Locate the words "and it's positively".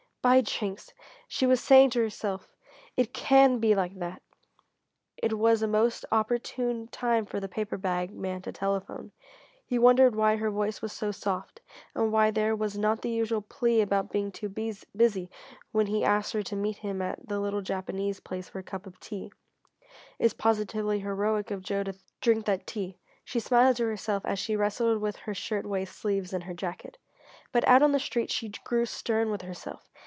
19.23-20.99